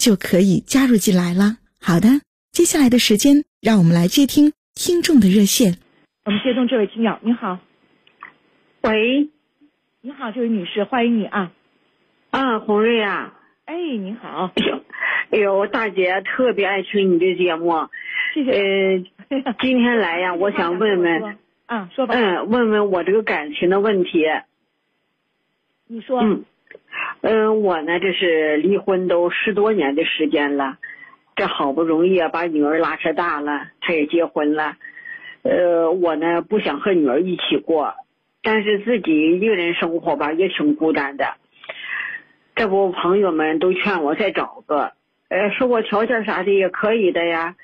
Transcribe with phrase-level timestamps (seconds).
[0.00, 1.58] 就可以加入进来了。
[1.78, 2.08] 好的，
[2.52, 5.76] 接下来的时间，让我们来接听听众的热线。
[6.24, 7.58] 我们接通这位听友，你好，
[8.80, 9.28] 喂，
[10.00, 11.52] 你好，这位女士，欢迎你啊。
[12.30, 13.34] 啊，红瑞啊，
[13.66, 14.84] 哎，你好，哎呦，
[15.32, 17.74] 哎呦，大姐特别爱听你的节目。
[18.32, 18.52] 谢谢。
[19.28, 22.14] 呃， 今天来呀，我想问问，啊，说吧。
[22.16, 24.24] 嗯，问问我这个感情的问题。
[25.88, 26.20] 你说。
[26.22, 26.44] 嗯。
[27.22, 30.78] 嗯，我呢，这是离婚都十多年的时间了，
[31.36, 34.76] 这好不容易啊，把女儿拉扯大了，她也结婚了。
[35.42, 37.94] 呃，我呢不想和女儿一起过，
[38.42, 41.34] 但是自己一个人生活吧，也挺孤单的。
[42.54, 44.92] 这不，朋友们都劝我再找个，
[45.28, 47.54] 呃，说我条件啥的也可以的呀，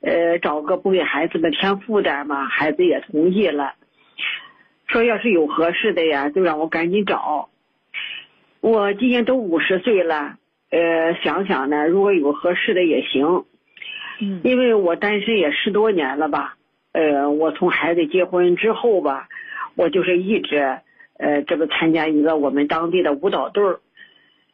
[0.00, 3.74] 呃，找个不给孩子们添负担嘛，孩子也同意了，
[4.86, 7.48] 说要是有合适的呀，就让我赶紧找。
[8.60, 10.36] 我今年都五十岁了，
[10.70, 13.44] 呃，想想呢，如果有合适的也行，
[14.20, 16.56] 嗯，因为我单身也十多年了吧，
[16.92, 19.28] 呃，我从孩子结婚之后吧，
[19.76, 20.78] 我就是一直，
[21.18, 23.80] 呃，这个参加一个我们当地的舞蹈队儿，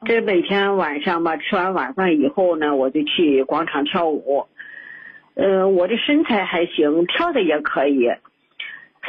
[0.04, 4.46] 这每天晚上吧，吃完晚饭以后呢，我就去广场跳舞，
[5.34, 8.10] 呃，我的身材还行，跳的也可以，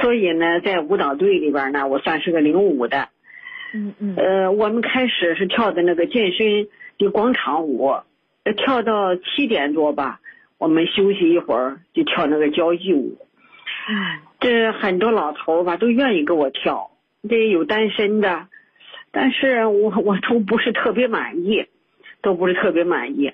[0.01, 3.09] 所以呢，在舞蹈队里边呢，我算是个领舞的。
[3.73, 6.67] 嗯嗯，呃，我们开始是跳的那个健身
[6.97, 7.91] 的广场舞，
[8.57, 10.19] 跳到七点多吧，
[10.57, 13.17] 我们休息一会儿就跳那个交际舞。
[14.39, 16.91] 这很多老头吧都愿意跟我跳，
[17.27, 18.47] 这有单身的，
[19.11, 21.65] 但是我 我都不是特别满意，
[22.21, 23.33] 都不是特别满意。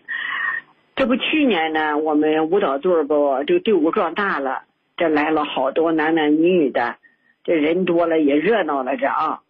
[0.96, 4.64] 这不去年呢，我们舞蹈队不这个队伍壮大了，
[4.96, 6.96] 这来了好多男男女女的，
[7.44, 9.42] 这人多了也热闹了这啊。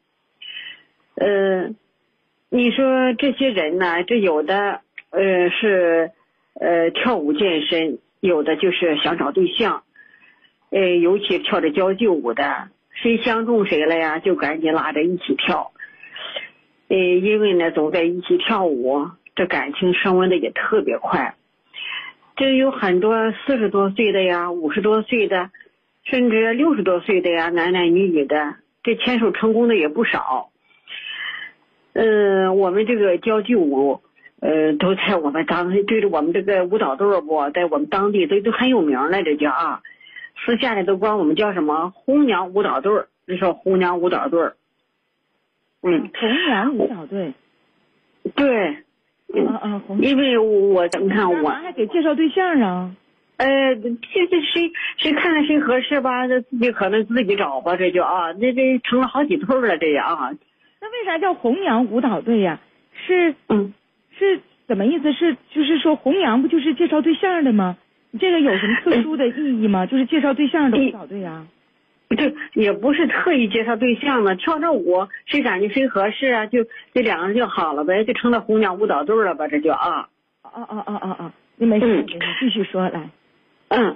[1.16, 1.70] 呃，
[2.50, 4.04] 你说这些人呢？
[4.04, 6.12] 这有的呃是
[6.54, 9.84] 呃跳舞健身，有的就是想找对象，
[10.70, 15.72] 呃，尤其跳着交际舞的，谁相中谁了呀，就赶紧拉着一起跳。
[16.88, 21.36] 呃，因为呢总在一起跳舞，这感情升温的也特别快。
[22.38, 25.50] 这有很多四十多岁的呀，五十多岁的，
[26.06, 30.50] 甚至六十多岁的呀，男男女女的，这牵手成功的也不少。
[31.94, 34.02] 嗯，我们这个交际舞，
[34.40, 39.82] 呃，都在我们当对着我们这个舞蹈队不，在我们当地都都很有名了，这叫啊，
[40.46, 44.56] 私下里都管我们叫什么红娘舞蹈队儿，就说红娘舞蹈队儿。
[45.82, 47.34] 嗯，红娘舞蹈队。
[48.36, 48.78] 对。
[49.34, 50.00] 嗯嗯，红。
[50.02, 51.50] 因为我你看我。
[51.50, 52.96] 还给介绍对象啊？
[53.38, 60.32] 呃，这这谁谁看看谁合适吧，这自己可能自己找吧，这就啊，那这成了好几对了，这也啊。
[60.92, 62.60] 那为啥叫红娘舞蹈队呀？
[63.06, 63.74] 是嗯，
[64.18, 65.14] 是怎么意思？
[65.14, 67.78] 是就是说红娘不就是介绍对象的吗？
[68.20, 69.86] 这个有什么特殊的意义吗？
[69.86, 71.46] 就是介绍对象的舞蹈队呀？
[72.10, 79.48] 这也不是特意介绍对象的，跳着舞谁感觉谁合适啊，就这两个人就好了呗，就成了红娘舞蹈队了吧？
[79.48, 80.10] 这就啊。
[80.42, 82.06] 哦哦哦哦哦，你没事，你
[82.40, 83.10] 继续说来。
[83.68, 83.96] 嗯，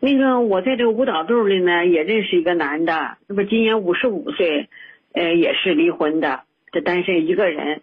[0.00, 4.70] 那个我在这个舞蹈队里呢，也认识一个男的，那不今年五十五岁。
[5.12, 6.42] 呃，也是离婚的，
[6.72, 7.82] 这单身一个人，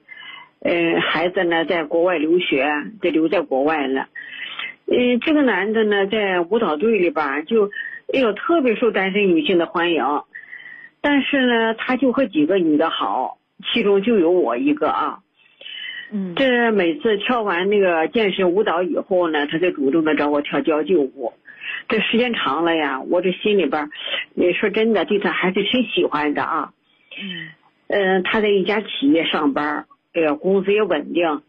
[0.61, 2.65] 呃，孩子呢在国外留学，
[3.01, 4.07] 得留在国外了。
[4.85, 7.69] 嗯，这个男的呢在舞蹈队里边就，
[8.13, 10.03] 哎呦，特别受单身女性的欢迎。
[11.01, 13.37] 但是呢，他就和几个女的好，
[13.71, 15.19] 其中就有我一个啊。
[16.11, 16.33] 嗯。
[16.35, 21.33] 这每次跳完那个健身舞蹈以后呢，他就主动的找我跳交际舞。
[21.89, 23.89] 这时间长了呀，我这心里边，
[24.33, 26.71] 你说真的，对他还是挺喜欢的啊。
[27.19, 27.49] 嗯，
[27.87, 31.41] 嗯，他在一家企业上班，哎呀，工资也稳定，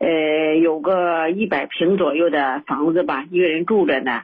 [0.00, 4.22] 呃，有有个一百平左右的房子吧，一个人住着呢。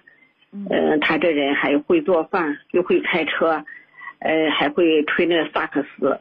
[0.50, 3.64] 嗯呃，他这人还会做饭，又会开车，
[4.18, 6.18] 呃，还会吹那个萨克斯，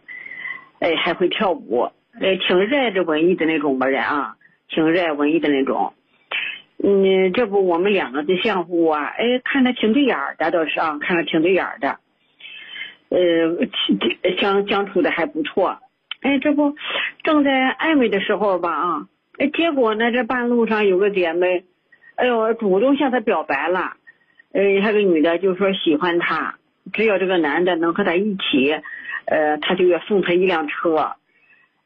[0.79, 1.89] 哎，还会跳舞，
[2.19, 4.35] 呃，挺热爱这文艺的那种吧人啊，
[4.67, 5.93] 挺热爱文艺的那种。
[6.83, 11.97] 嗯，这不我们两个就相互啊，哎，看着挺对眼儿的倒是啊，看着挺对眼儿的，
[13.09, 15.79] 呃，相相处的还不错。
[16.21, 16.75] 哎，这不
[17.23, 19.07] 正在暧昧的时候吧啊，
[19.37, 21.63] 哎，结果呢，这半路上有个姐妹，
[22.15, 23.93] 哎呦，主动向他表白了。
[24.51, 26.55] 呃，那个女的就说喜欢他，
[26.91, 28.71] 只要这个男的能和他一起，
[29.25, 31.15] 呃，他就要送他一辆车。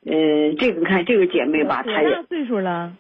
[0.06, 2.94] 呃，这个你看这个姐妹吧，多她也大岁数了？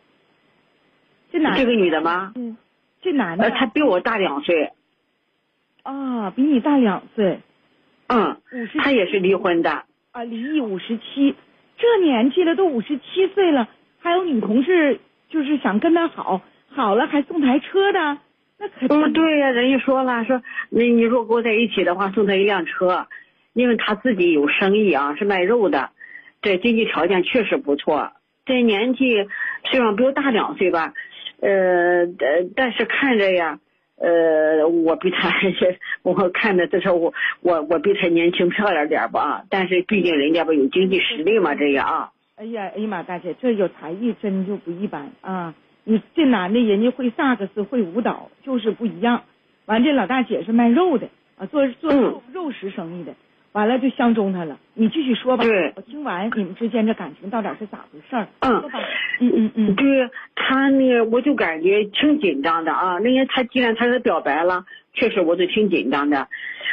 [1.32, 2.34] 这男这个女的吗？
[2.36, 2.58] 嗯，
[3.02, 4.74] 这男的呃，她比我大两岁，
[5.84, 7.40] 啊，比你大两岁，
[8.12, 9.86] 嗯，五十他也是离婚的。
[10.12, 11.34] 啊，离异五十七，
[11.78, 13.69] 这年纪了都五十七岁了，
[14.00, 15.00] 还有女同事
[15.30, 18.18] 就是想跟他好，好了还送台车的，
[18.60, 23.08] 那可嗯，对呀、人家说了，说那你如果跟我在一起的话，送他一辆车，
[23.54, 25.92] 因为他自己有生意啊，是卖肉的，
[26.42, 28.12] 这经济条件确实不错。
[28.46, 29.25] 这年纪
[29.69, 30.94] 虽然比我大两岁吧，
[31.40, 33.60] 呃，呃但是看着呀，
[34.01, 35.31] 呃，我比他
[36.01, 42.09] 我看着这时候我我我比他年轻漂亮点儿吧，但是毕竟人家不有经济实力嘛，这个啊。
[42.36, 45.53] 哎呀，哎呀妈，大姐，这有才艺真就不一般啊！
[45.83, 49.21] 你这男的，人家会萨克斯，会舞蹈，就是不一样。
[49.65, 51.07] 完，这老大姐是卖肉的
[51.38, 53.13] 啊，做做嗯肉、肉食生意的，
[53.53, 54.57] 完了就相中他了。
[54.74, 58.27] 你继续说吧，对我听完你们之间这感情到底是咋回事儿？
[58.39, 58.63] 嗯
[59.19, 62.98] 嗯嗯嗯，对他呢，我就感觉挺紧张的啊。
[63.00, 66.27] 人家他既然他是表白了，确实我就挺紧张的。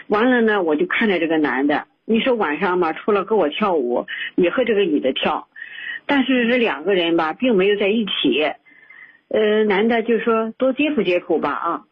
[0.07, 5.49] 完了呢，我就看着这个男的，你说晚上嘛，除了跟我跳舞，也和这个女的跳，
[6.07, 8.43] 但是这两个人吧，并没有在一起。
[9.31, 11.85] 呃，男的就说多接触接触吧啊。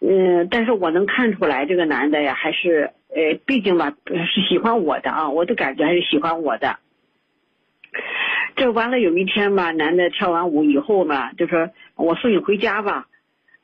[0.00, 6.78] 嗯，但是我能看出来，这个男的呀，还是呃，毕竟吧是喜欢我的啊，我的感觉还是喜欢我的。
[8.56, 13.06] 这完了有一天吧，男的跳完舞以后嘛，就说我送你回家吧。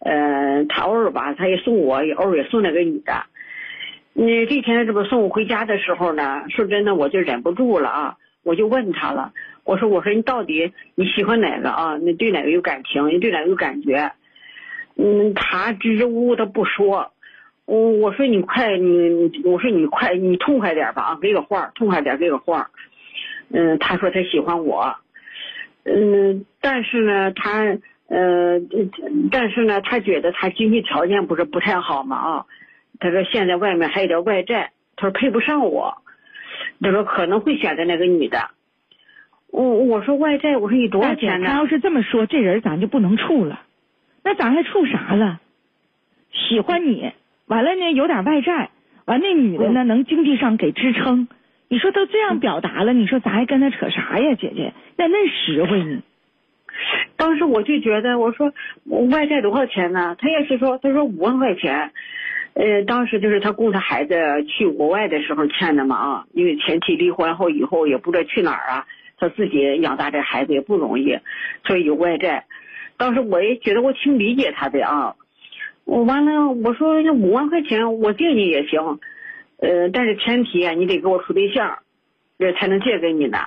[0.00, 3.24] 呃，他偶尔吧，他也送我，也偶尔也送那个女的。
[4.12, 9.32] 你，这天这不送我回家的时候呢，说真的，我就忍不住了啊，我就问他了，
[9.64, 11.96] 我说我说你到底你喜欢哪个啊？
[11.96, 13.08] 你对哪个有感情？
[13.08, 14.12] 你对哪个有感觉？
[14.96, 17.12] 嗯，他支支吾吾的不说。
[17.68, 22.70] 我我说你快你你我说你快你痛快点吧啊，给个话，痛快点给个话。
[23.50, 24.96] 嗯，他说他喜欢我，
[25.84, 27.76] 嗯，但是呢，他
[28.06, 28.58] 呃，
[29.30, 32.46] 但是呢，他觉得他经济条件不是不太好嘛啊，
[33.00, 35.98] 他说现在外面还有点外债，他说配不上我，
[36.80, 38.48] 他说可能会选择那个女的。
[39.50, 41.48] 我我说外债，我说你多，少钱呢？
[41.48, 43.60] 他要是这么说，这人咱就不能处了，
[44.24, 45.38] 那咱还处啥了？
[46.32, 47.12] 喜欢你，
[47.48, 48.70] 完了呢有点外债，
[49.06, 51.28] 完那女的呢能经济上给支撑，
[51.68, 54.72] 你说都这样表达了，你说咱还跟他扯啥呀，姐姐？
[54.96, 56.02] 那那实惠呢？
[57.16, 58.52] 当时我就觉得，我说
[58.84, 60.14] 我外债多少钱呢？
[60.18, 61.90] 他也是说，他说五万块钱。
[62.54, 64.14] 呃，当时就是他供他孩子
[64.44, 68.86] 去国外的时候欠的嘛啊，因为前妻离婚后以后也不知道去哪儿啊，
[69.16, 71.18] 他自己养大这孩子也不容易，
[71.64, 72.46] 所以有外债。
[72.96, 75.14] 当时我也觉得我挺理解他的啊，
[75.88, 79.00] 我完了我说那五万块钱我借你也行，
[79.56, 81.78] 呃，但是前提啊你得给我处对象，
[82.38, 83.38] 这才能借给你呢。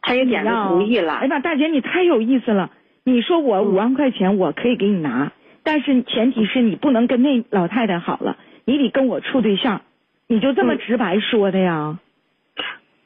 [0.00, 1.26] 他也点头同意了哎。
[1.26, 2.70] 呀，大姐你太有意思了！
[3.04, 5.32] 你说我五万块钱我可以给你拿，
[5.64, 9.82] 但是前提是你不能跟那老太太好了，你得跟我处对象，
[10.28, 11.98] 你就这么嗯直白说的呀？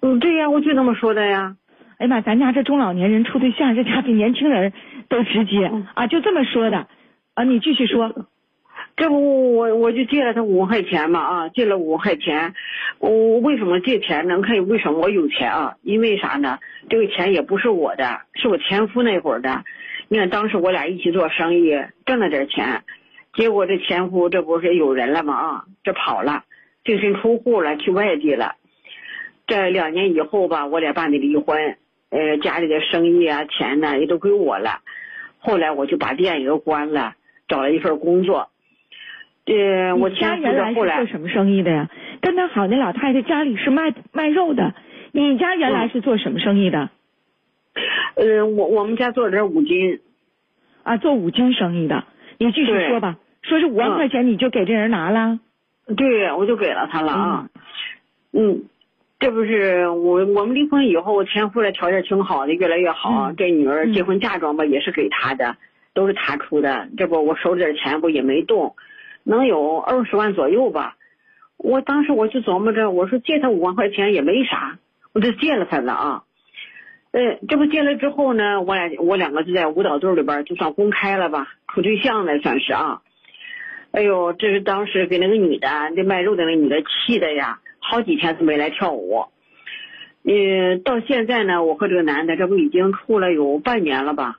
[0.01, 1.57] 嗯，对呀，我就那么说的呀。
[1.99, 4.73] 哎呀妈，咱家这中老年人处对象，这家比年轻人
[5.09, 6.87] 都直接嗯啊，就这么说的
[7.35, 7.43] 啊。
[7.43, 8.27] 你继续说，
[9.01, 12.53] 这不我我就借了他五万块钱嘛啊，借了五万块钱，
[12.99, 14.37] 我为什么借钱呢？
[14.37, 15.75] 你看为什么我有钱啊？
[15.81, 16.59] 因为啥呢？
[16.91, 19.65] 这个钱也不是我的，是我前夫那会儿的。
[20.09, 21.71] 你看当时我俩一起做生意，
[22.05, 22.83] 挣了点钱，
[23.33, 25.35] 结果这前夫这不是有人了吗？
[25.35, 26.45] 啊，这跑了，
[26.85, 28.57] 净身出户了，去外地了。
[29.47, 31.79] 这两年以后吧，我俩办的离婚，
[32.11, 34.81] 呃，家里的生意啊、钱呢也都归我了。
[35.39, 37.15] 后来我就把店也关了，
[37.49, 38.51] 找了一份工作。
[39.51, 41.91] 呃，我你家原来是做什么生意的呀？
[42.21, 44.75] 跟他好那老太太家里是卖卖肉的，
[45.11, 46.91] 你家原来是做什么生意的？
[48.15, 50.01] 呃，我我们家做的是五金，
[50.85, 52.05] 啊，做五金生意的。
[52.39, 55.41] 你继续说吧，说是五万嗯块钱你就给这人拿了。
[55.97, 57.49] 对，我就给了他了啊。
[58.33, 58.63] 嗯，
[59.19, 63.31] 这不是我我们离婚以后，前夫的条件挺好的，越来越好。
[63.31, 65.57] 嗯这女儿结婚嫁妆吧，也是给他的，
[65.93, 66.89] 都是他出的。
[66.97, 68.77] 这不我手里点钱不也没动，
[69.31, 70.97] 能有二十万左右吧。
[71.57, 74.79] 我当时我就琢磨着，我说借他五万块钱也没啥，
[75.13, 76.25] 我就借了他了啊。
[77.13, 83.03] 呃，这不借了之后呢，我俩我两个就在舞蹈队里边就算公开了吧，处对象了算是啊。
[83.93, 89.27] 哎呦，这是当时给那个女的，那卖肉的那个女的气的呀，好几天都没来跳舞。
[90.25, 94.39] 嗯，到现在呢，我和这个男的这不已经处了有半年了吧？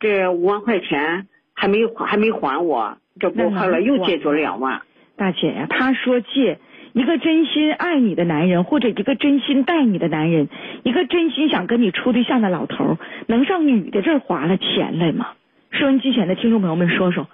[0.00, 4.82] 这五万块钱还没有还没还我，这不后来又借出吗两万。
[5.16, 6.58] 大姐呀、他说借
[6.92, 10.48] 一个真心爱你的男人，或者一个真心待你的男人，
[10.82, 15.28] 一个真心想跟你处对象的老头，能上女的这儿划了钱来吗？
[15.70, 17.28] 收音机前的听众朋友们说说，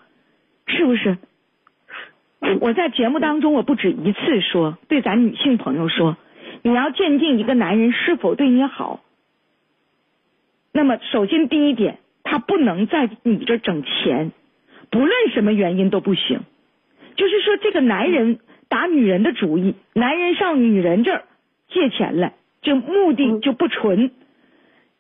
[0.67, 1.19] 是不是？
[2.61, 6.17] 我在节目当中，我不止一次说，对咱女性朋友说，
[6.63, 9.01] 你要鉴定一个男人是否对你好，
[10.73, 14.33] 那么首先第一点，他不能在你这儿挣钱，
[14.91, 16.41] 不论什么原因都不行。
[17.17, 21.25] 就是说，这个男人打女人的主意，男人上女人这儿
[21.69, 24.11] 借钱来，这目的就不纯，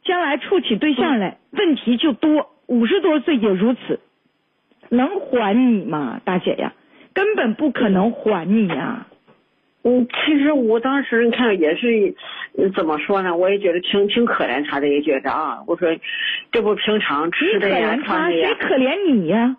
[0.05, 2.51] 将来处起对象来问题就多。
[2.67, 4.01] 五十多岁也如此，
[4.91, 6.75] 能还你吗，大姐呀？
[7.15, 9.07] 根本不可能还你呀！
[9.83, 12.15] 嗯，其实我当时你看也是，呃
[12.75, 13.37] 怎么说呢？
[13.37, 15.89] 我也觉得挺挺可怜他的，也觉得啊，我说
[16.51, 19.57] 这不平常吃的呀、怜他，穿的呀，谁可怜你呀？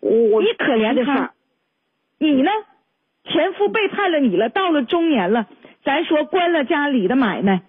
[0.00, 1.32] 我我你可怜他
[2.18, 2.50] 你呢？
[3.24, 5.46] 前夫背叛了你了，到了中年了，
[5.82, 7.62] 咱说关了家里的买卖，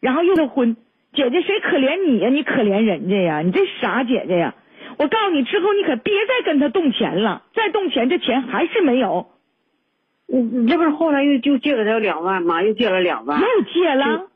[0.00, 0.76] 然后又了婚，
[1.12, 2.28] 姐姐谁可怜你呀？
[2.28, 3.40] 你可怜人家呀？
[3.42, 4.54] 你这傻姐姐呀！
[4.98, 9.26] 我告诉你，之后你可别再跟他动钱了，再动钱这钱还是没有，
[10.32, 12.62] 嗯，这不是后来又就借了他两万吗？
[12.62, 13.40] 又借了两万。
[13.40, 14.26] 又借了。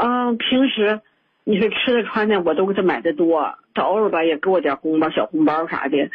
[0.00, 1.00] 嗯，平时
[1.44, 6.10] 你说吃的穿的我都给他买的多，他偶尔吧也给我点红包、小红包啥的。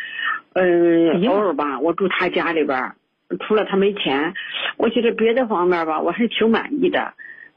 [0.54, 2.96] 嗯，偶尔吧，我住他家里边儿，
[3.42, 4.34] 除了他没钱，
[4.78, 7.14] 我觉得别的方面吧，我还挺满意的。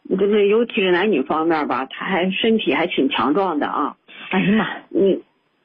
[0.09, 3.97] 就是尤其是男女方面吧，他还身体还挺强壮的啊。
[4.31, 5.21] 哎呀妈，嗯，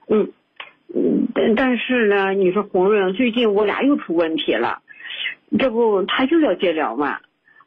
[0.10, 0.32] 嗯，
[0.94, 4.80] 嗯，但但是呢，你说红润最近我俩又出问题了，
[5.58, 7.22] 这不他又要借两万，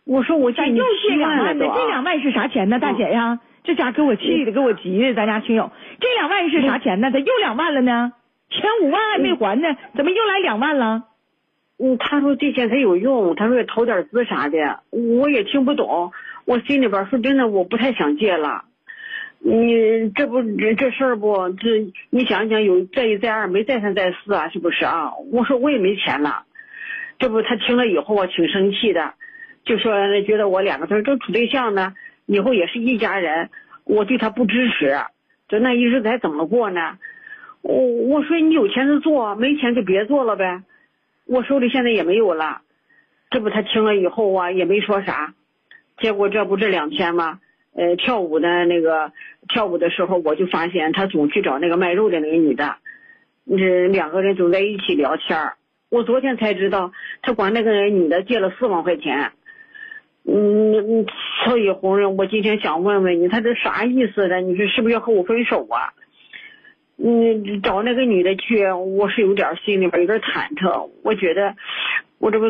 [0.05, 1.45] 我说我借又借七两万呢？
[1.45, 3.41] 万了都啊这两万是啥钱呢，大姐呀？
[3.65, 7.11] 这家给我气的，给我急的，咱家亲友，这两万是啥钱呢？
[7.11, 8.13] 咋又两万了呢？
[8.49, 11.05] 前五万还没还呢，怎么又来两万了？
[11.79, 16.13] 嗯，他说这钱他有用，他说投点资啥的，我也听不懂，
[16.45, 18.63] 我心里边说真的，我不太想借了。
[19.39, 25.13] 你这不这这事儿不，这你想想有再一再二没再三再四啊，是不是啊？
[25.33, 26.45] 我说我也没钱了，
[27.19, 29.15] 这不他听了以后啊挺生气的，
[29.65, 29.93] 就说
[30.23, 31.95] 觉得我两个他说这处对象呢，
[32.27, 33.51] 以后也是一家人，
[33.85, 34.97] 我对他不支持，
[35.49, 36.99] 这那一日子还怎么过呢？
[37.63, 40.63] 我我说你有钱就做，没钱就别做了呗。
[41.27, 42.61] 我手里现在也没有了，
[43.31, 45.35] 这不他听了以后啊也没说啥，
[45.99, 47.41] 结果这不这两天吗？
[47.75, 49.13] 呃，跳舞的那个
[49.49, 52.77] 跳舞的时候，我就发现他总去找那个卖肉的那个女的，
[53.49, 55.57] 这两个人总在一起聊天儿
[55.89, 59.33] 我昨天才知道，他管那个女的借了四万块钱。
[60.29, 61.07] 嗯，
[61.45, 64.41] 所以红人，我今天想问问你，他这啥意思呢？
[64.41, 65.95] 你说是不是要和我分手啊？
[66.99, 70.91] 嗯，找那个女的去，我是有点心里边有点忐忑。
[71.05, 71.55] 我觉得，
[72.19, 72.47] 我这不，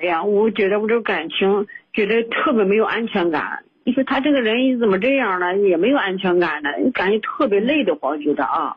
[0.00, 3.62] 哎呀，我觉得我这感情觉得特别没有安全感。
[3.84, 5.56] 你说他这个人怎么这样呢？
[5.56, 8.76] 也没有安全感呢，你感觉特别累的慌，觉得啊。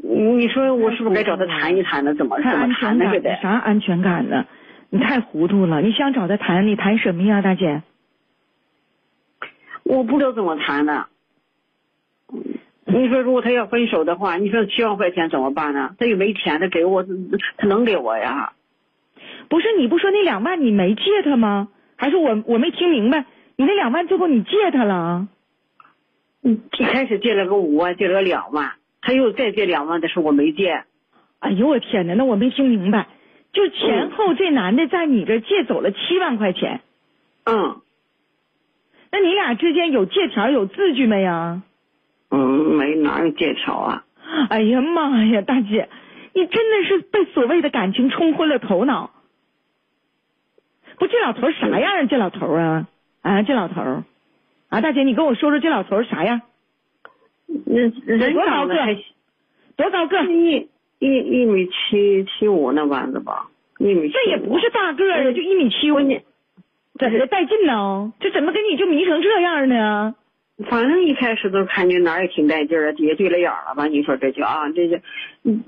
[0.00, 2.14] 你说我是不是该找他谈一谈呢？
[2.14, 3.10] 怎么谈呢？
[3.12, 4.46] 这得感，啥安全感呢？
[4.90, 5.82] 你太糊涂了！
[5.82, 7.82] 你想找他谈，你谈什么呀，大姐？
[9.82, 11.06] 我不知道怎么谈呢。
[12.86, 15.94] 你说如果他要分手的话，你说七万块钱怎么办呢？
[15.98, 17.04] 他又没钱，他给我，
[17.56, 18.52] 他能给我呀？
[19.48, 21.68] 不是你不说那两万你没借他吗？
[21.96, 23.24] 还是我我没听明白？
[23.56, 25.26] 你那两万最后你借他了？
[26.44, 30.84] 嗯，一开始借了个五万，借了个两万，他又再借两万的时候我没借。
[31.40, 33.06] 哎呦我天哪，那我没听明白。
[33.52, 36.80] 就前后这男的在你这借走了七万块钱，
[37.44, 37.80] 嗯
[39.10, 41.62] 那你俩之间有借条有字据没呀？
[42.30, 42.38] 嗯，
[42.76, 44.04] 没哪有借条啊？
[44.50, 45.88] 哎呀妈呀，大姐，
[46.34, 49.10] 你真的是被所谓的感情冲昏了头脑。
[50.98, 52.04] 不，这老头啥样啊？
[52.04, 52.86] 这老头啊，
[53.22, 54.04] 啊，这老头，
[54.68, 56.42] 啊，大姐，你跟我说说这老头啥样？
[57.66, 58.94] 那人多高个长得还
[59.76, 60.22] 多高个？
[60.24, 64.14] 一一一米七七五那弯子吧，一米七。
[64.14, 66.08] 这也不是大个儿啊，就一米七五关。
[66.08, 66.22] 键，
[66.98, 68.12] 怎么的带劲呢？
[68.20, 70.14] 这怎么给你就迷成这样呢？
[70.68, 73.86] 反正一开始都感觉哪儿也挺带劲儿的，也对了眼儿了吧？
[73.86, 74.96] 你说这就啊，这就，
[75.44, 75.62] 嗯，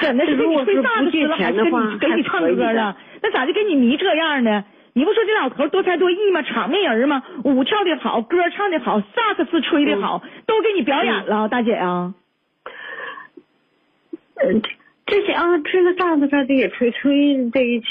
[0.00, 2.96] 怎的是给你吹如果大子了，是不借还是给钱的话你给你唱歌了？
[3.22, 4.64] 那咋就给你迷这样呢？
[4.92, 6.42] 你不说这老头多才多艺吗？
[6.42, 7.22] 场面人吗？
[7.44, 12.14] 舞跳的好，歌唱的好，萨克斯吹的好，都给你表演了，大姐啊！
[14.42, 14.62] 嗯，
[15.06, 17.86] 这些啊，吹个萨克斯这也吹吹在一起，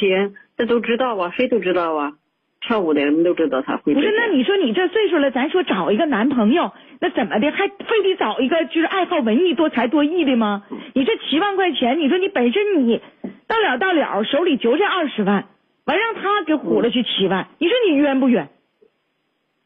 [0.57, 2.13] 这都知道啊，谁都知道啊，
[2.59, 3.93] 跳舞的人都知道他会。
[3.93, 10.63] 不是，那你说你这岁数了，咱说找一个男朋友，那怎么的，还非得找一个就是爱好文艺、多才多艺的吗？
[10.93, 13.01] 你这七万块钱，你说你本身你
[13.47, 15.45] 到了到了手里就这二十万，
[15.89, 18.47] 完让他给唬了去七万，你说你冤不冤？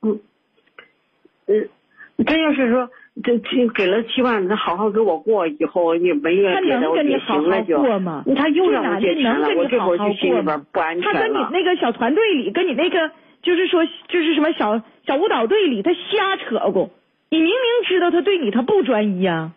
[0.01, 0.21] 嗯，
[1.47, 1.69] 嗯，
[2.25, 2.89] 真要是说
[3.21, 7.77] 这这给了七万，他好好给我过，以后也没他人别的，能我就跟你好好行了就。
[7.77, 8.23] 过吗？
[8.37, 10.55] 他又让我借钱了，能跟我这会儿你好好就心里过吗？
[10.55, 11.37] 边不安全他跟你。
[11.51, 13.11] 那个小团队里，跟你那个
[13.41, 16.89] 就是说就是什么小小舞蹈队里，他瞎扯过。
[17.29, 19.51] 你明明知道他对你他不专一呀、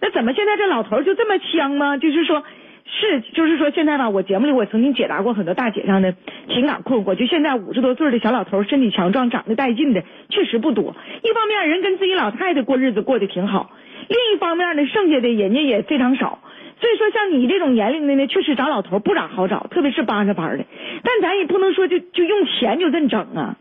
[0.00, 1.96] 那怎么现在这老头就这么香吗？
[1.96, 2.44] 就是说，
[2.84, 6.14] 是就是说现在吧，我节目里我曾经解答过很多大姐上的
[6.48, 7.14] 情感困惑。
[7.14, 10.94] 就现在五十多岁的小老头，身体强壮、长得带劲的确实不多。
[11.22, 13.70] 一方面人跟自己老太太过日子过得挺好，
[14.08, 16.40] 另一方面呢，剩下的人家也非常少。
[16.80, 20.64] 所以说，像你这种年龄的呢，确实找老头不咋好找，特别是扒着班的。
[21.04, 23.56] 但咱也不能说就就用钱就这整啊。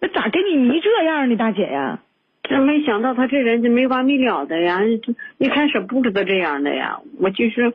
[0.00, 1.98] 那咋给你迷这样呢，大姐呀？
[2.42, 4.80] 这没想到他这人就没完没了的呀！
[5.38, 7.72] 一开始不知道这样的呀，我就是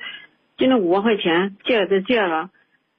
[0.57, 2.49] 就那五万块钱借了就借了，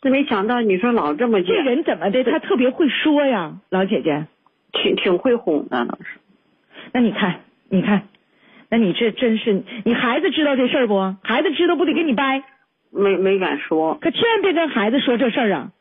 [0.01, 2.25] 这没想到你说老这么借这，人怎么的？
[2.25, 4.27] 他特别会说呀，老姐姐。
[4.73, 6.19] 挺挺会哄的老师。
[6.93, 8.09] 那你看，你看，
[8.69, 11.17] 那你这真是，你孩子知道这事儿不？
[11.23, 12.43] 孩子知道不得给你掰？
[12.91, 15.73] 没没敢说，可千万别跟孩子说这事儿啊！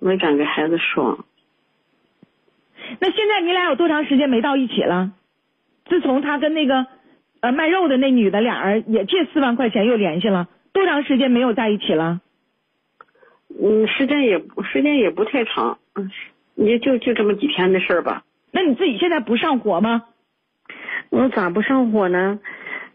[0.00, 1.24] 没敢给孩子说。
[3.00, 5.12] 那现在你俩有多长时间没到一起了？
[5.88, 6.86] 自从他跟那个
[7.40, 12.20] 呃卖肉的那女的俩人也借四万块钱又联系了，多长时间没有在一起了？
[13.62, 16.10] 嗯，时间也时间也不太长，嗯，
[16.56, 18.24] 也就就这么几天的事儿吧。
[18.50, 20.04] 那你自己现在不上火吗？
[21.10, 22.40] 我咋不上火呢？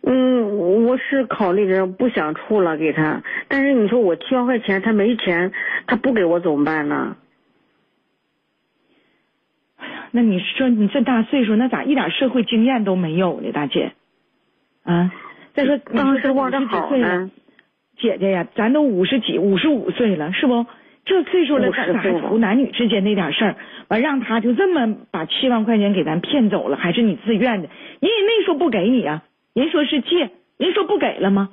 [0.03, 5.51] 嗯，我是考虑着不想处了给他，但是你说我七万块钱他没钱，
[5.87, 7.15] 他不给我怎么办呢？
[10.11, 13.93] 那你说你这大岁数，那咋一点社会经验都没有呢，大姐？
[14.83, 15.11] 啊，
[15.53, 17.31] 再说当时我玩的好呢，
[17.97, 20.65] 姐姐呀，咱都五十几、五十五岁了，是不？
[21.03, 23.55] 这岁数了，50咋咋还图男女之间那点事儿？
[23.87, 27.69] 完让他就这么把七万块钱给咱骗走了，还是你自愿的？
[27.99, 31.49] 人也没说不给你啊，人说是借，人说不给了吗？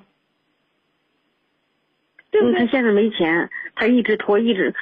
[2.31, 2.71] 对不对，他对？
[2.71, 4.75] 现在没钱，他一直拖，一直，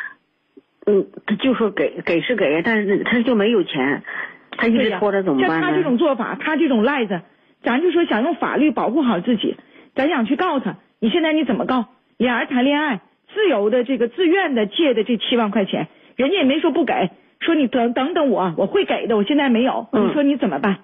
[0.86, 4.02] 嗯，他就说给给是给，但是他就没有钱，
[4.52, 5.98] 他一直拖着怎么办像他这种？
[5.98, 7.20] 做法，他这种赖子，
[7.62, 9.56] 咱就说想用法律保护好自己，
[9.94, 10.76] 咱想去告他。
[11.00, 11.86] 你现在你怎么告？
[12.16, 13.00] 俩人谈恋爱，
[13.34, 19.88] 自由的这个自愿的借的这七万块钱，人家也没说不给，说你等等等我，我会给的，我现在没有。
[19.92, 20.78] 嗯你说你怎么办？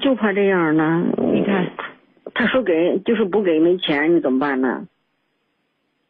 [0.00, 1.04] 就怕这样呢。
[1.32, 1.72] 你看，
[2.34, 4.86] 他说给就是不给，没钱，你怎么办呢？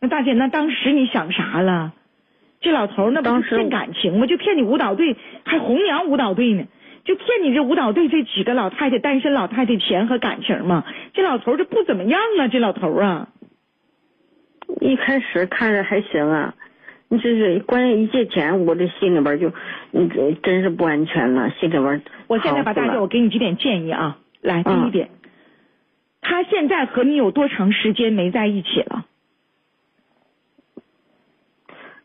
[0.01, 1.95] 那大姐，那当时你想啥了？
[2.63, 4.27] 这老头那不是骗感情吗？
[4.27, 6.65] 就骗你舞蹈队，还弘扬舞蹈队呢，
[7.05, 10.85] 就骗你这舞蹈队这几个老太太、单身老太太钱和感情嘛。
[11.13, 13.29] 这老头这不怎么样啊，这老头啊。
[14.81, 16.55] 一开始看着还行啊，
[17.09, 19.53] 你这是关键一借钱，我这心里边就，
[19.91, 22.03] 你，这真是不安全了，心里边。
[22.29, 24.19] 我现在把，大姐，我给你几点建议啊。
[24.41, 25.09] 来，第一嗯点，
[26.21, 29.07] 他现在和你有多长时间没在一起了？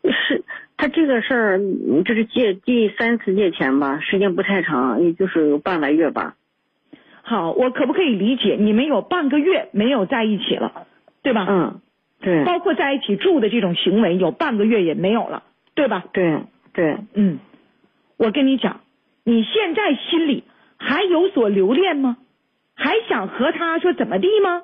[0.04, 0.44] 是
[0.76, 6.34] 他这个事儿，嗯这是借第三次借钱吧，时间不太长，也就是有半来月吧。
[7.22, 10.86] 好，我可不可以理解你们有半个月没有在一起了，
[11.22, 11.46] 对吧？
[11.48, 11.80] 嗯，
[12.20, 15.42] 对包括在一起住的这种行为，有半个月也没有了，
[15.74, 16.04] 对吧？
[16.12, 17.38] 对对，嗯，
[18.16, 18.80] 我跟你讲，
[19.24, 20.44] 你现在心里
[20.78, 22.16] 还有所留恋吗？
[22.74, 24.62] 还想和他说怎么地吗？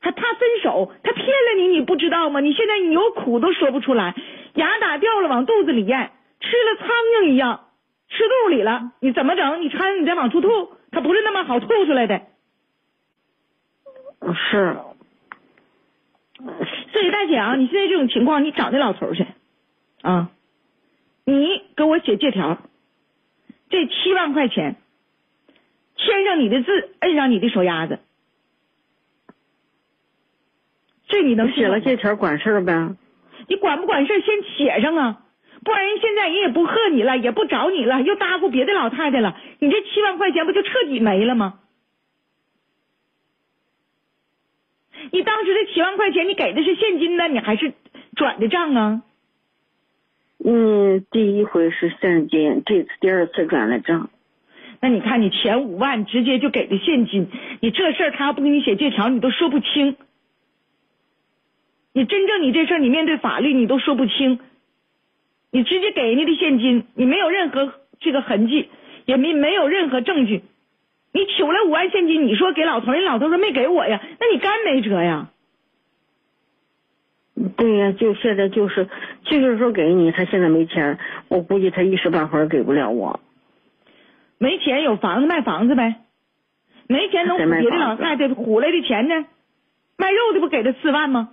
[0.00, 0.92] 还怕分手？
[1.02, 2.40] 他骗了你，你不知道吗？
[2.40, 4.14] 你现在你有苦都说不出来，
[4.54, 6.10] 牙打掉了往肚子里咽，
[6.40, 7.68] 吃了苍蝇一样，
[8.08, 9.60] 吃肚里了，你怎么整？
[9.60, 10.48] 你苍蝇你再往出吐，
[10.90, 12.22] 他不是那么好吐出来的。
[14.34, 14.76] 是，
[16.92, 19.26] 所以大姐啊，你现在这种情况，你找那老头去，
[20.02, 20.30] 啊，
[21.24, 22.58] 你给我写借条，
[23.68, 24.76] 这七万块钱，
[25.96, 27.98] 签上你的字，摁上你的手丫子，
[31.10, 32.94] 这你能写了借条管事儿呗？
[33.48, 35.22] 你管不管事儿先写上啊，
[35.64, 41.58] 不然人现在人也不贺你了，也不找你了，又搭咕别的老太太了，你这七万块钱不就彻底没了吗？
[45.12, 47.72] 你当时这七万块钱，你给的是现金呢，你还是
[48.14, 49.02] 转的账啊？
[50.44, 54.10] 嗯，第一回是现金，这次第二次转了账。
[54.80, 57.26] 那你看，你前五万直接就给的现金，
[57.60, 59.96] 你这事儿他要不给你写借条，你都说不清。
[61.92, 64.38] 你真正你这事儿，你面对法律你都说不清。
[65.52, 68.68] 你直接给人家的现金，你没有任何这个痕迹，
[69.04, 70.42] 也没没有任何证据。
[71.12, 75.30] 你取了五万现金，你说给老头，人老头说没给我呀，那你干没辙呀？
[77.56, 78.88] 对呀，就现在就是，
[79.24, 83.18] 就是说给你，他现在没钱，我估计他一时半会儿给不了我。
[84.38, 85.96] 没钱有房子卖房子呗，
[86.86, 89.26] 没钱能唬别的老太太唬来的钱呢？
[89.96, 91.30] 卖肉的不给他四万吗？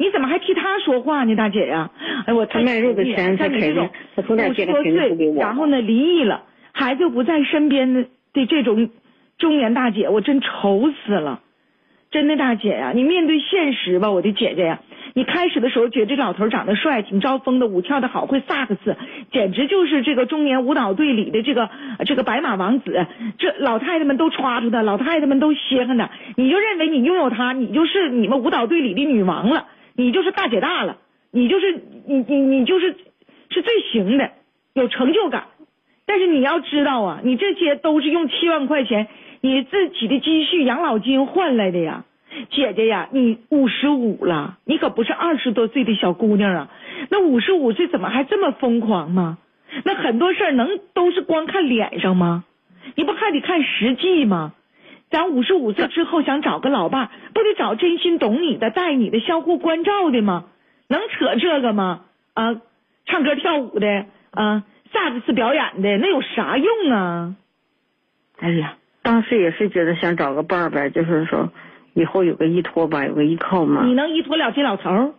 [0.00, 1.90] 你怎么还替他说话呢，大姐呀？
[2.24, 5.42] 哎，我他卖肉的钱他肯定，他从哪借的钱不给我？
[5.42, 8.88] 然后呢，离异了，孩子不在身边的的这种
[9.36, 11.40] 中年大姐，我真愁死了。
[12.10, 14.80] 真的，大姐呀，你面对现实吧，我的姐姐呀。
[15.12, 18.96] 你开始的时候觉得这老头长得帅，挺招风的，舞跳的好，会萨克斯，
[19.32, 21.68] 简直就是这个中年舞蹈队里的这个
[22.06, 23.06] 这个白马王子。
[23.36, 29.66] 这老太太们都歘着他，老太太们都稀罕他，你就认为你拥有他，你就是你们舞蹈队里的女王了，
[30.00, 30.96] 你就是大姐大了，
[31.30, 32.96] 你就是你你你就是
[33.50, 34.30] 是最行的，
[34.72, 35.44] 有成就感。
[36.06, 39.08] 但是你要知道啊，你这些都是用七万块钱
[39.42, 42.04] 你自己的积蓄养老金换来的呀。
[42.50, 46.70] 姐姐呀，你五十五了，你可不是二十多岁的小姑娘啊！
[47.10, 49.36] 那五十五岁怎么还这么疯狂吗？
[49.84, 52.44] 那很多事儿能都是光看脸上吗？
[52.94, 54.54] 你不还得看实际吗？
[55.10, 60.44] 咱五十五岁之后想找个老伴，不得找真心懂你的、带你的、相互关照的吗？
[60.88, 62.02] 能扯这个吗？
[62.34, 62.60] 啊，
[63.06, 67.34] 唱歌跳舞的啊，萨克斯表演的，那有啥用啊？
[68.38, 71.50] 哎呀，当时也是觉得想找个伴儿呗，就是说。
[71.92, 73.84] 以后有个依托吧，有个依靠嘛。
[73.84, 75.12] 你能依托了这老头儿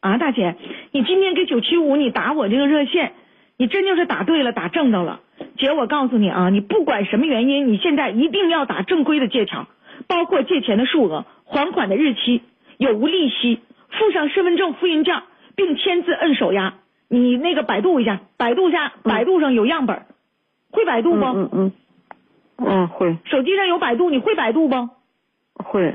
[0.00, 0.56] 啊，大姐？
[0.90, 3.12] 你今天给九七五你打我这个热线，
[3.56, 5.20] 你真就是打对了，打正道了。
[5.60, 9.68] 姐，我告诉你啊，你不管什么原因，你现在一定要打正规的借条，
[10.08, 12.42] 包括借钱的数额、还款的日期、
[12.78, 15.22] 有无利息，附上身份证复印件，
[15.56, 16.74] 并签字摁手押。
[17.08, 20.06] 你那个百度一下，百度下，百度上有样本，
[20.70, 21.24] 会百度不？
[21.24, 21.72] 嗯嗯
[22.56, 23.18] 嗯，会。
[23.26, 24.88] 手机上有百度，你会百度不？
[25.62, 25.94] 会，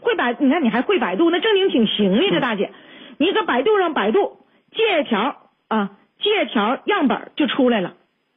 [0.00, 2.70] 会百，你看你还会百度，那证明挺行的，这大姐。
[3.18, 4.38] 你搁百度上百度
[4.74, 5.36] 借条
[5.68, 5.90] 啊，
[6.20, 7.94] 借条样本就出来了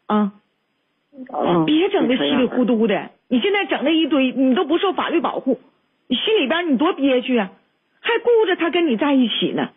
[0.08, 0.34] 啊。
[1.66, 5.60] 别整的稀里糊涂的，你现在整那一堆，你都不受法律保护，
[6.08, 7.52] 你心里边你多憋屈啊，
[8.02, 9.70] 还顾着他跟你在一起呢。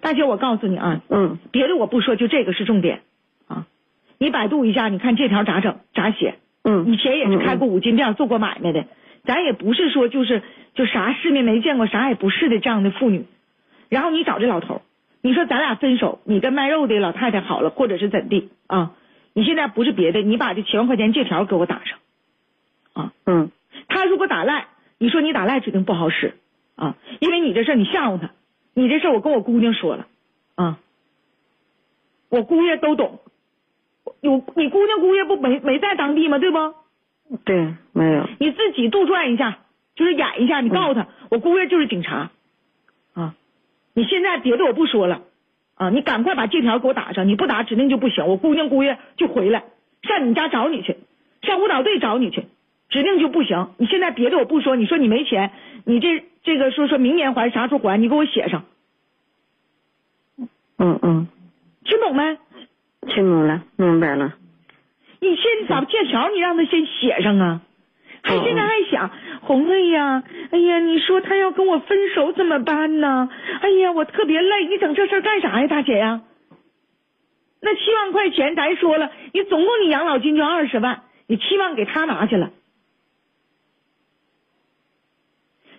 [0.00, 3.00] 大姐，我告诉你啊，嗯，别的我不说，就这个是重点
[3.46, 3.66] 啊。
[4.18, 6.34] 你百度一下，你看这条咋整咋写。
[6.64, 8.86] 嗯，以前也是开过五金店，做过买卖的，
[9.24, 10.42] 咱也不是说就是
[10.74, 13.26] 就啥世面没见过，啥也不是的这样的妇女。
[13.88, 14.82] 然后你找这老头，
[15.22, 18.92] 你说咱俩分手，你跟卖肉的老太太好了，或者是怎地啊？
[19.34, 21.98] 你现在不是别的，你把这七万块钱借条给我打上
[22.92, 23.12] 啊。
[23.26, 23.50] 嗯，
[23.88, 24.66] 他如果打赖，
[24.98, 26.34] 你说你打赖指定不好使
[26.76, 28.30] 啊，因为你这事你吓唬他，
[28.74, 30.06] 你这事我跟我姑娘说了
[30.54, 30.78] 啊，
[32.28, 33.20] 我姑爷都懂。
[34.20, 36.38] 有你姑娘姑爷不没没在当地吗？
[36.38, 36.58] 对不？
[37.44, 38.28] 对，没有。
[38.38, 39.58] 你自己杜撰一下，
[39.94, 40.60] 就是演一下。
[40.60, 42.30] 你告诉他，我姑爷就是警察，
[43.14, 43.34] 啊！
[43.94, 45.22] 你现在别的我不说了，
[45.74, 45.90] 啊！
[45.90, 48.26] 你赶快把借条给我打上，你不打指定就不行。
[48.26, 49.64] 我姑娘姑爷就回来，
[50.02, 50.96] 上你家找你去，
[51.42, 52.44] 上舞蹈队找你去，
[52.88, 53.70] 指定就不行。
[53.78, 55.50] 你现在别的我不说，你说你没钱，
[55.84, 58.00] 你这这个说说明年还啥时候还？
[58.00, 58.64] 你给我写上。
[60.78, 61.28] 嗯嗯，
[61.84, 62.38] 听懂没？
[63.08, 64.34] 听懂了，明白了。
[65.20, 67.60] 你先把借条，你让他先写上啊。
[68.22, 69.10] 还现在还想
[69.42, 70.22] 红瑞呀？
[70.50, 73.28] 哎呀，你说他要跟我分手怎么办呢？
[73.60, 76.22] 哎呀，我特别累，你整这事干啥呀，大姐呀？
[77.60, 82.50] 那七万块钱，咱说了，你总共你养老金就二十万，你七万给他拿去了。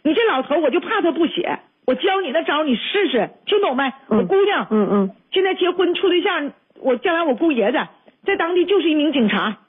[0.04, 3.92] 你这老头，我就怕他不写，我教你那招，你试试，听懂没？
[4.10, 6.52] 我姑娘，嗯嗯，现在结婚处对象。
[6.80, 7.78] 我将来我姑爷子
[8.26, 9.60] 在当地就是一名警察，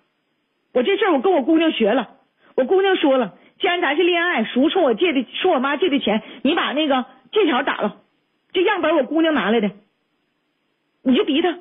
[0.72, 2.08] 我这事儿我跟我姑娘学了，
[2.56, 7.96] 我姑娘说了，既然咱是恋爱，叔冲我借的，冲我妈借的钱，你把那个借条打了，
[8.52, 9.70] 这样本我姑娘拿来的，
[11.02, 11.58] 你就逼他，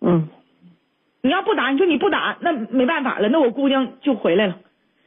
[0.00, 0.28] 嗯，
[1.22, 4.58] 你要不打，你说你不打，那没办法了，那我姑娘就回来了，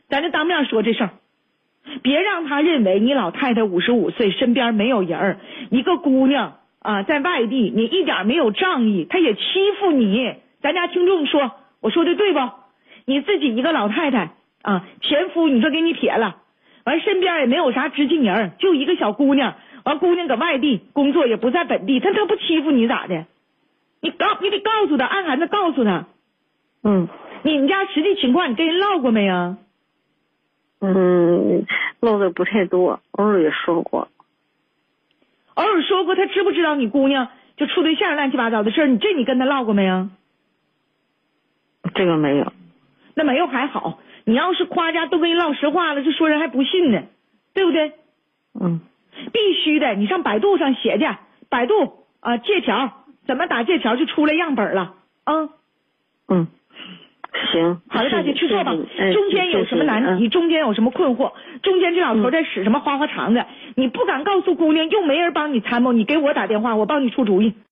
[0.10, 1.10] 咱就当面说这事儿，
[2.02, 5.40] 别让他认为你老太太五十五岁，身边没有人儿，
[5.72, 9.42] 一个姑娘啊，在外地，你一点没有仗义，他也欺
[9.80, 10.34] 负你。
[10.62, 12.40] 咱家听众说，我说的对不？
[13.06, 14.32] 你自己一个老太太
[14.62, 16.38] 啊，前夫你说给你撇了，
[16.86, 23.26] 完身边也没有啥知心人，就一个小姑娘，完姑娘搁外地工作也不在本地，他他不欺负你咋的？
[24.02, 26.08] 你告你得告诉他，暗含着告诉他，
[26.84, 27.08] 嗯
[27.44, 29.58] 你们家实际情况你跟人唠过没呀？
[30.82, 31.66] 嗯，
[32.02, 34.08] 唠的不太多，偶尔也说过。
[35.56, 38.88] 偶尔说过，他知不知道你姑娘就处对象乱七八糟的事儿？
[38.88, 40.10] 你这你跟他唠过没呀？
[41.94, 42.54] 这个没有。
[43.16, 47.02] 那没有还好，你要是夸家都跟人唠实话了，这说人还不信呢，
[47.54, 47.94] 对不对？
[48.60, 48.80] 嗯
[49.34, 51.06] 必须的，你上百度上写去，
[51.50, 55.50] 百度啊借条怎么打借条就出来样本了啊。
[56.30, 56.48] 嗯，
[57.52, 57.82] 行。
[57.90, 58.72] 好了，大姐去做吧。
[58.72, 60.30] 中间有什么难题，？
[60.30, 63.44] 中间有什么困惑，中间这老头在使什么花花肠子，
[63.76, 67.56] 你不敢告诉姑娘，又没人帮你参谋，你给我打电话，我帮你出主意。